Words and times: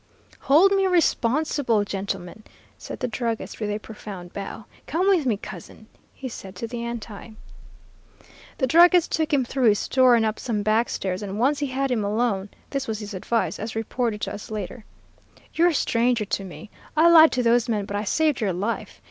"'Hold 0.39 0.71
me 0.71 0.87
responsible, 0.87 1.83
gentlemen,' 1.85 2.41
said 2.75 3.01
the 3.01 3.07
druggist, 3.07 3.59
with 3.59 3.69
a 3.69 3.77
profound 3.77 4.33
bow. 4.33 4.65
'Come 4.87 5.07
with 5.07 5.27
me, 5.27 5.37
Cousin,' 5.37 5.85
he 6.11 6.27
said 6.27 6.55
to 6.55 6.65
the 6.67 6.81
Anti. 6.83 7.33
"The 8.57 8.65
druggist 8.65 9.11
took 9.11 9.31
him 9.31 9.45
through 9.45 9.69
his 9.69 9.77
store, 9.77 10.15
and 10.15 10.25
up 10.25 10.39
some 10.39 10.63
back 10.63 10.89
stairs; 10.89 11.21
and 11.21 11.37
once 11.39 11.59
he 11.59 11.67
had 11.67 11.91
him 11.91 12.03
alone, 12.03 12.49
this 12.71 12.87
was 12.87 12.97
his 12.97 13.13
advice, 13.13 13.59
as 13.59 13.75
reported 13.75 14.21
to 14.21 14.33
us 14.33 14.49
later: 14.49 14.85
'You're 15.53 15.67
a 15.67 15.73
stranger 15.75 16.25
to 16.25 16.43
me. 16.43 16.71
I 16.97 17.07
lied 17.07 17.31
to 17.33 17.43
those 17.43 17.69
men, 17.69 17.85
but 17.85 17.95
I 17.95 18.03
saved 18.05 18.41
your 18.41 18.53
life. 18.53 18.99